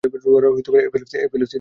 [0.03, 0.87] Rare
[0.87, 1.47] epilepsy disorder.